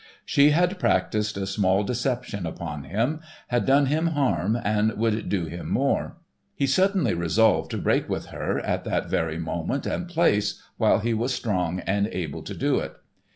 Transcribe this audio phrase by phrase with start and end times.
[0.25, 3.19] She had practiced a small deception upon him,
[3.49, 6.17] had done him harm and would do him more.
[6.55, 11.13] He suddenly resolved to break with her at that very moment and place while he
[11.13, 12.95] was strong and able to do it.